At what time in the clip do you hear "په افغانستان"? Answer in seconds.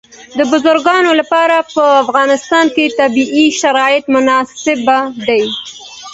1.75-2.65